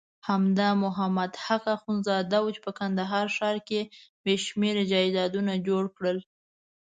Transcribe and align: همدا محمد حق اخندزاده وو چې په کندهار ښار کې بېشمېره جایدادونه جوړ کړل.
همدا 0.27 0.69
محمد 0.83 1.31
حق 1.45 1.63
اخندزاده 1.77 2.37
وو 2.41 2.53
چې 2.55 2.61
په 2.65 2.71
کندهار 2.79 3.27
ښار 3.37 3.57
کې 3.67 3.81
بېشمېره 4.23 4.83
جایدادونه 4.91 5.53
جوړ 5.67 5.83
کړل. 5.97 6.17